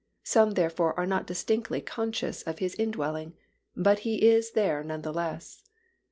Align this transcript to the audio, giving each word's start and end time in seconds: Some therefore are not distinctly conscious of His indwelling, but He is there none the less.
Some 0.23 0.53
therefore 0.53 0.99
are 0.99 1.05
not 1.05 1.27
distinctly 1.27 1.79
conscious 1.79 2.41
of 2.41 2.57
His 2.57 2.73
indwelling, 2.73 3.33
but 3.77 3.99
He 3.99 4.27
is 4.27 4.53
there 4.53 4.83
none 4.83 5.03
the 5.03 5.13
less. 5.13 5.63